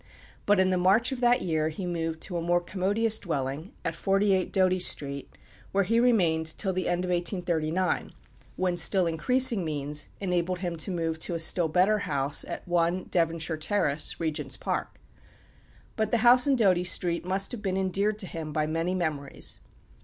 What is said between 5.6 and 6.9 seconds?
where he remained till the